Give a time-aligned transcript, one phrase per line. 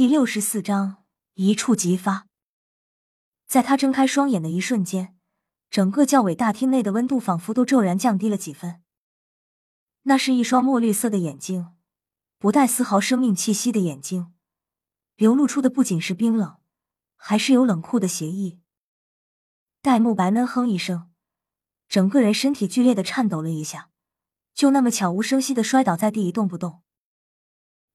[0.00, 1.04] 第六十四章
[1.34, 2.26] 一触即发。
[3.46, 5.14] 在他睁开双眼的一瞬间，
[5.68, 8.80] 整个教委大厅内的温度仿佛都骤然降低了几分。
[10.04, 11.74] 那是一双墨绿色的眼睛，
[12.38, 14.32] 不带丝毫生命气息的眼睛，
[15.16, 16.56] 流露出的不仅是冰冷，
[17.16, 18.58] 还是有冷酷的邪意。
[19.82, 21.10] 戴沐白闷哼一声，
[21.90, 23.90] 整个人身体剧烈的颤抖了一下，
[24.54, 26.80] 就那么悄无声息的摔倒在地一动不动。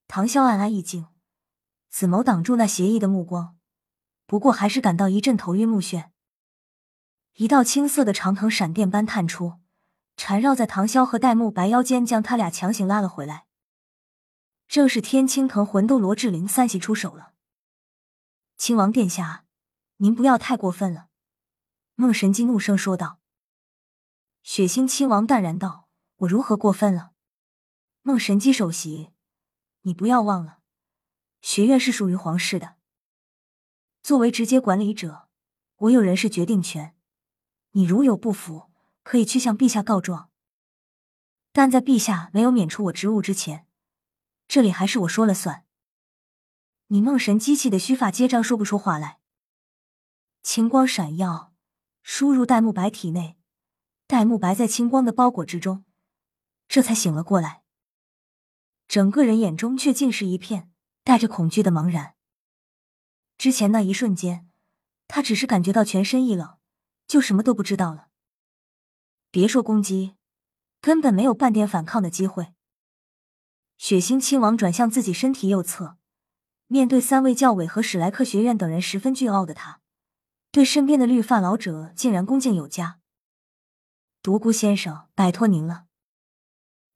[0.07, 1.07] 唐潇暗暗一惊。
[1.95, 3.57] 紫眸挡住那邪异的目光，
[4.25, 6.09] 不过还是感到一阵头晕目眩。
[7.35, 9.61] 一道青色的长藤闪电般探出，
[10.17, 13.45] 缠绕在唐潇和戴沐白腰间，将他俩强行拉了回来。
[14.67, 17.31] 正是天青藤魂斗罗志灵三喜出手了。
[18.57, 19.45] 亲王殿下，
[19.95, 21.07] 您不要太过分了。”
[21.95, 23.21] 孟神姬怒声说道。
[24.43, 25.87] 血腥亲王淡然道
[26.27, 27.11] ：“我如何过分了？”
[28.03, 29.13] 孟神姬首席，
[29.83, 30.59] 你不要忘了。
[31.45, 32.75] 学院是属于皇室的，
[34.01, 35.29] 作为直接管理者，
[35.75, 36.95] 我有人事决定权。
[37.73, 38.71] 你如有不服，
[39.03, 40.31] 可以去向陛下告状。
[41.51, 43.67] 但在陛下没有免除我职务之前，
[44.47, 45.67] 这里还是我说了算。
[46.87, 49.19] 你梦神机器的须发接张，说不出话来。
[50.41, 51.53] 青光闪耀，
[52.01, 53.37] 输入戴沐白体内，
[54.07, 55.85] 戴沐白在青光的包裹之中，
[56.67, 57.61] 这才醒了过来，
[58.87, 60.71] 整个人眼中却尽是一片。
[61.05, 62.15] 带着恐惧的茫然。
[63.37, 64.49] 之前那一瞬间，
[65.07, 66.57] 他只是感觉到全身一冷，
[67.07, 68.07] 就什么都不知道了。
[69.29, 70.15] 别说攻击，
[70.81, 72.53] 根本没有半点反抗的机会。
[73.77, 75.97] 血腥亲王转向自己身体右侧，
[76.65, 79.81] 面对三位教委和史莱克学院等人十分倨傲的他，
[80.51, 82.99] 对身边的绿发老者竟然恭敬有加。
[84.23, 85.85] 独孤先生，拜托您了。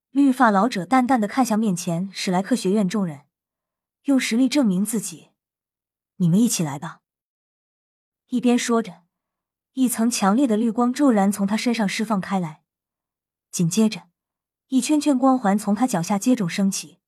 [0.10, 3.29] 绿发老者淡淡的看向面前史莱克学院众人。
[4.04, 5.30] 用实力证明自己，
[6.18, 7.02] 你们一起来吧。
[8.28, 9.04] 一边说着，
[9.74, 12.64] 一层强烈的绿光骤然从他身上释放开来，
[13.52, 14.10] 紧接着，
[14.68, 17.00] 一圈圈光环从他脚下接踵升起，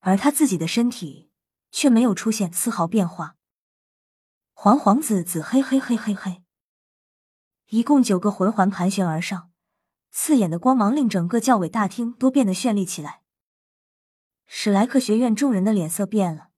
[0.00, 1.30] 而他自己的身体
[1.70, 3.36] 却没有出现丝毫变化。
[4.52, 6.42] 黄黄紫紫黑黑黑黑黑，
[7.68, 9.52] 一共九个魂环盘旋而上，
[10.10, 13.22] 刺眼的光芒令整个教委大厅都变得绚丽起来。
[14.50, 16.48] 史莱克学院众人的脸色变了，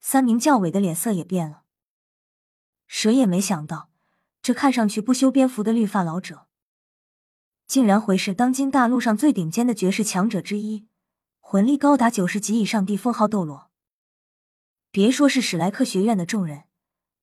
[0.00, 1.64] 三名教委的脸色也变了。
[2.86, 3.90] 谁也没想到，
[4.40, 6.46] 这看上去不修边幅的绿发老者，
[7.66, 10.88] 竟然会是当今大陆上最顶尖的绝世强者之一，
[11.40, 13.70] 魂力高达九十级以上的封号斗罗。
[14.90, 16.64] 别说是史莱克学院的众人，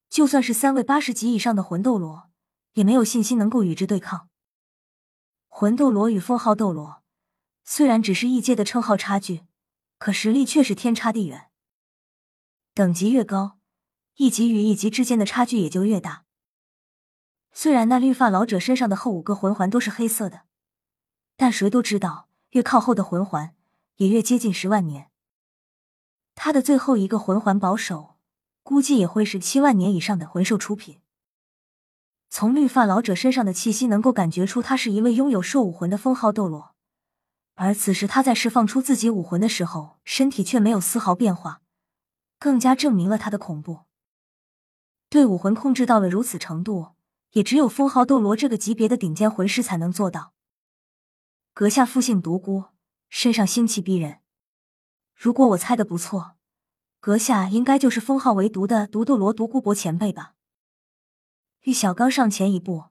[0.09, 2.29] 就算是三位八十级以上的魂斗罗，
[2.73, 4.29] 也没有信心能够与之对抗。
[5.47, 7.01] 魂斗罗与封号斗罗，
[7.63, 9.46] 虽然只是异界的称号差距。
[9.97, 11.49] 可实力却是天差地远。
[12.73, 13.57] 等级越高，
[14.15, 16.25] 一级与一级之间的差距也就越大。
[17.51, 20.41] 虽然那绿发老者身上的后五个魂环都是黑色的，
[21.35, 23.55] 但谁都知道，越靠后的魂环
[23.95, 25.09] 也越接近十万年。
[26.35, 28.17] 他的最后一个魂环保守，
[28.61, 31.01] 估计也会是七万年以上的魂兽出品。
[32.29, 36.75] 从绿发老者身上的气息，能够感觉出他是一位拥有兽武魂的封号斗罗。
[37.59, 41.63] 而此时他在释放出自己武魂的时候，身体却没有丝毫变化，
[42.37, 43.85] 更加证明了他的恐怖。
[45.09, 46.89] 对武魂控制到了如此程度，
[47.31, 50.33] 也只有封号斗罗这个级别的顶尖魂师才能做到。
[51.55, 52.65] 阁下复姓独孤，
[53.09, 54.19] 身上腥气逼人。
[55.15, 56.35] 如果我猜的不错，
[56.99, 60.35] 阁下应该就是封号为毒的毒斗罗独孤博前辈吧？
[61.61, 62.85] 玉小刚上前一步，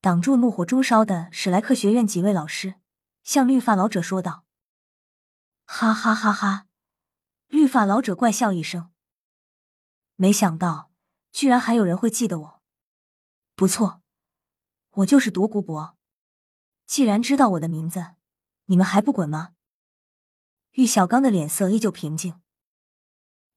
[0.00, 2.76] 挡住怒火中烧的史莱克学院几位老师。
[3.24, 4.44] 向绿发老者说道
[5.64, 6.68] ：“哈哈哈哈！”
[7.48, 8.92] 绿发老者怪笑一声，
[10.16, 10.92] 没想到
[11.32, 12.62] 居然还有人会记得我。
[13.54, 14.02] 不错，
[14.90, 15.96] 我就是独孤博。
[16.86, 18.14] 既然知道我的名字，
[18.66, 19.54] 你们还不滚吗？
[20.72, 22.42] 玉小刚的脸色依旧平静，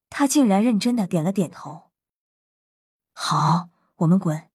[0.09, 1.91] 他竟然认真的点了点头。
[3.12, 4.50] 好，我们滚。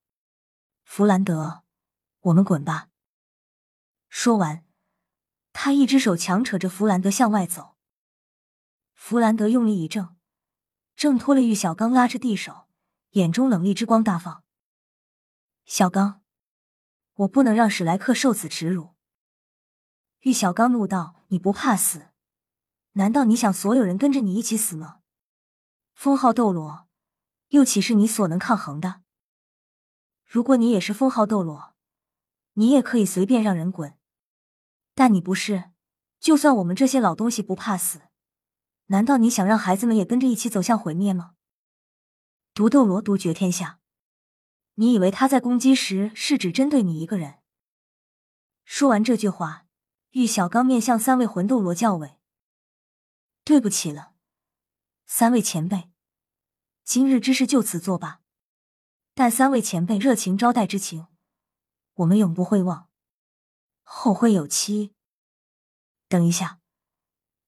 [0.85, 1.65] 弗兰德，
[2.21, 2.89] 我们滚吧。
[4.09, 4.65] 说完。
[5.53, 7.77] 他一只手强扯着弗兰德向外走，
[8.95, 10.17] 弗兰德用力一挣，
[10.97, 12.67] 挣脱了玉小刚拉着地手，
[13.11, 14.43] 眼中冷厉之光大放。
[15.65, 16.23] 小刚，
[17.15, 18.95] 我不能让史莱克受此耻辱！
[20.21, 22.09] 玉小刚怒道：“你不怕死？
[22.93, 25.01] 难道你想所有人跟着你一起死吗？
[25.95, 26.89] 封号斗罗，
[27.49, 29.03] 又岂是你所能抗衡的？
[30.25, 31.75] 如果你也是封号斗罗，
[32.55, 33.97] 你也可以随便让人滚。”
[34.95, 35.71] 但你不是，
[36.21, 38.03] 就算我们这些老东西不怕死，
[38.87, 41.35] 难道你想让孩子们也跟着一起走向毁灭吗？
[42.55, 43.81] 独斗罗独绝天下，
[44.75, 47.39] 你以为他在攻击时是只针对你一个人？
[48.65, 49.67] 说完这句话，
[50.11, 52.19] 玉小刚面向三位魂斗罗教委
[53.45, 54.13] ：“对不起了，
[55.07, 55.91] 三位前辈，
[56.85, 58.21] 今日之事就此作罢。
[59.15, 61.07] 但三位前辈热情招待之情，
[61.95, 62.89] 我们永不会忘，
[63.95, 64.95] 后会有期。”
[66.09, 66.59] 等一下，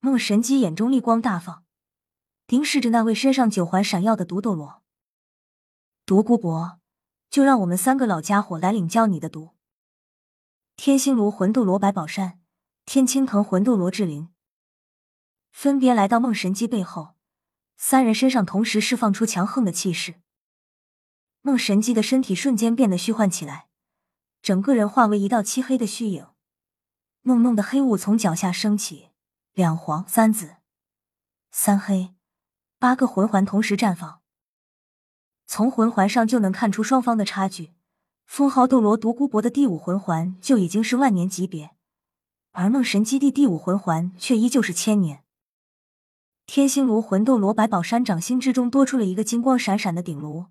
[0.01, 1.65] 梦神机眼中厉光大放，
[2.49, 4.83] 凝视着那位身上九环闪耀的毒斗罗。
[6.07, 6.79] 独孤博，
[7.31, 9.55] 就让我们三个老家伙来领教你的毒。
[10.77, 12.41] 天星炉魂斗罗白宝山，
[12.85, 14.29] 天青藤魂斗罗志灵，
[15.51, 17.15] 分别来到梦神机背后，
[17.77, 20.21] 三人身上同时释放出强横的气势。
[21.41, 23.69] 梦神机的身体瞬间变得虚幻起来，
[24.43, 26.27] 整个人化为一道漆黑的虚影，
[27.27, 29.09] 浓浓的黑雾从脚下升起，
[29.55, 30.57] 两黄三紫
[31.51, 32.15] 三黑
[32.79, 34.21] 八个魂环同时绽放。
[35.47, 37.73] 从魂环上就能看出双方的差距。
[38.27, 41.71] 封号斗罗独孤博的第五魂环就已经是万年级别，
[42.53, 45.25] 而梦神基地第五魂环却依旧是千年。
[46.47, 50.47] 天星炉魂斗罗百宝山掌心之中多出了一个金光闪闪的顶炉，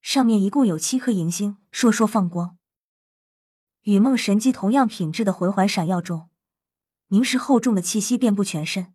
[0.00, 2.56] 上面一共有七颗银星，烁烁放光。
[3.84, 6.28] 与梦神机同样品质的魂环闪耀中，
[7.08, 8.92] 凝实厚重的气息遍布全身。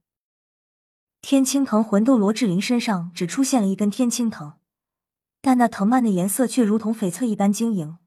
[1.21, 4.57] 天青藤魂斗罗志灵身上只出现了一根天青藤。
[5.41, 7.97] 但那藤蔓的颜色却如同翡翠一般晶莹，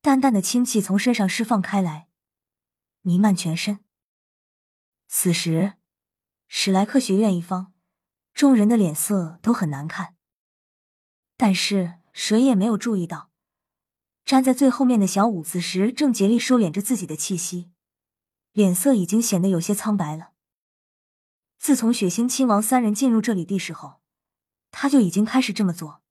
[0.00, 2.08] 淡淡的清气从身上释放开来，
[3.02, 3.78] 弥漫全身。
[5.06, 5.74] 此时，
[6.48, 7.72] 史莱克学院一方，
[8.34, 10.16] 众人的脸色都很难看。
[11.36, 13.29] 但是谁也没有注意到，
[14.30, 17.72] 站在最后面的小五此时正竭力收敛着自己的气息，
[18.52, 20.30] 脸色已经显得有些苍白了。
[21.58, 23.94] 自从血腥亲王三人进入这里地时候，
[24.70, 26.02] 他就已经开始这么做。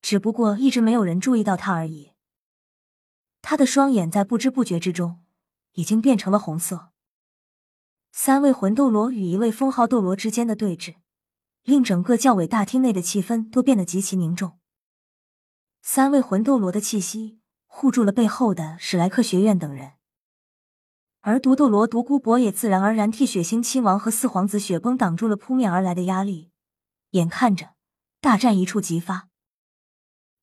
[0.00, 2.12] 只不过一直没有人注意到他而已。
[3.42, 5.22] 他的双眼在不知不觉之中
[5.72, 6.88] 已经变成了红色。
[8.12, 10.94] 三位魂斗罗与一位封号斗罗之间的对峙，
[11.64, 14.58] 令整个教委大厅内的气氛都变得极其凝重。
[15.86, 19.92] 三位魂斗罗的气息护住了背后的史莱克学院等人，
[21.20, 26.50] 而毒斗罗独孤博也自然而然替血腥亲王和四皇子雪崩挡住了扑面而来的压力。
[27.10, 27.74] 眼看着
[28.22, 29.28] 大战一触即发。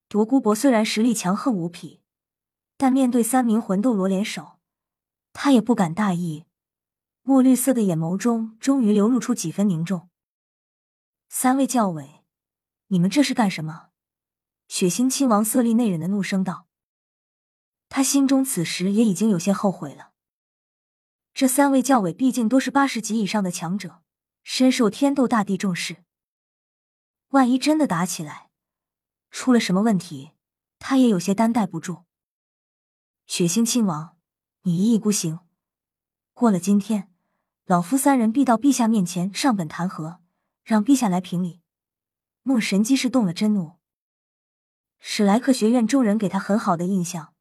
[0.08, 2.04] 独孤博虽然实力强横无匹，
[2.78, 4.60] 但面对三名魂斗罗联手，
[5.34, 6.46] 他也不敢大意。
[7.24, 10.08] 墨绿色的眼眸中终于流露出几分凝重。
[11.30, 12.24] 三位教委，
[12.90, 13.88] 你们这是干什么？
[14.72, 16.66] 血腥亲王色厉内荏的怒声道。
[17.90, 20.14] 他心中此时也已经有些后悔了。
[21.34, 24.02] 这三位教委毕竟都是八十级以上的强者，
[24.44, 26.06] 深受天斗大帝重视。
[27.32, 28.50] 万一真的打起来，
[29.30, 30.32] 出了什么问题，
[30.80, 32.06] 他也有些担待不住。
[33.28, 34.16] 血腥亲王，
[34.62, 35.42] 你一意孤行，
[36.34, 37.12] 过了今天，
[37.66, 40.20] 老夫三人必到陛下面前上本弹劾，
[40.64, 41.60] 让陛下来评理。
[42.44, 43.81] 孟神机是动了真怒。
[45.04, 47.34] 史莱克学院众人给他很好的印象，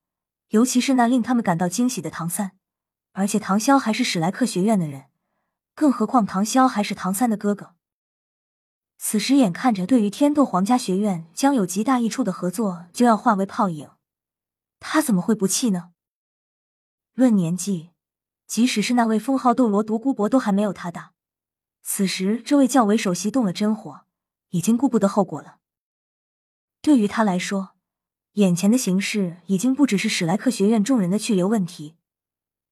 [0.48, 2.52] 尤其是那令他们感到惊喜的唐三，
[3.12, 5.10] 而且唐潇还是史莱克学院的人，
[5.74, 7.74] 更何况唐潇还是唐三的哥哥。
[8.96, 13.90] 此时眼看着对于天斗皇家学院将有极大益处的合作就要化为泡影，
[14.78, 15.90] 他怎么会不气呢？
[17.12, 17.90] 论年纪，
[18.46, 21.12] 即使是那位封号斗罗独孤博都还没有他大。
[21.82, 24.06] 此时这位教委首席动了真火，
[24.48, 25.58] 已经顾不得后果了。
[26.82, 27.76] 对于他来说，
[28.32, 31.96] 眼前的形势已经不只是史莱克学院众人的去留问题，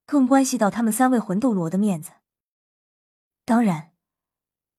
[0.07, 2.13] 更关系到他们三位魂斗罗的面子。
[3.45, 3.93] 当然。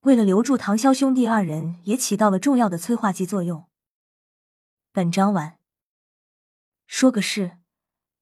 [0.03, 3.65] 为了留住唐潇兄弟二人，也起到了重要的催化剂作用。
[4.93, 5.59] 本章完。
[6.87, 7.57] 说个事，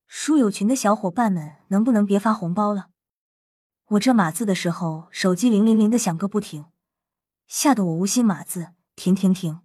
[0.08, 2.90] 书友群的小伙伴们，能不能别发红包了？
[3.90, 6.66] 我这码字的时候，手机铃铃铃的响个不停，
[7.48, 9.62] 吓得我无心码字，停停停。